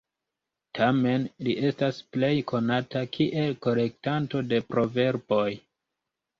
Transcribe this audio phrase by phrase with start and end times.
[0.77, 5.49] Tamen li estas plej konata kiel kolektanto de proverboj.